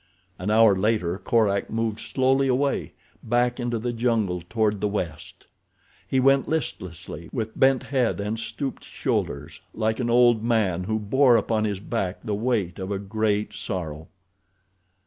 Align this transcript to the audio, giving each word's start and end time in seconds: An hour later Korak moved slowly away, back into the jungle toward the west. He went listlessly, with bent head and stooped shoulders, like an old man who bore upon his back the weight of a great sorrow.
An 0.39 0.49
hour 0.49 0.75
later 0.75 1.19
Korak 1.19 1.69
moved 1.69 1.99
slowly 1.99 2.47
away, 2.47 2.93
back 3.21 3.59
into 3.59 3.77
the 3.77 3.93
jungle 3.93 4.41
toward 4.49 4.81
the 4.81 4.87
west. 4.87 5.45
He 6.07 6.19
went 6.19 6.49
listlessly, 6.49 7.29
with 7.31 7.55
bent 7.59 7.83
head 7.83 8.19
and 8.19 8.39
stooped 8.39 8.83
shoulders, 8.83 9.61
like 9.75 9.99
an 9.99 10.09
old 10.09 10.43
man 10.43 10.85
who 10.85 10.97
bore 10.97 11.35
upon 11.37 11.65
his 11.65 11.79
back 11.79 12.21
the 12.21 12.33
weight 12.33 12.79
of 12.79 12.89
a 12.89 12.97
great 12.97 13.53
sorrow. 13.53 14.07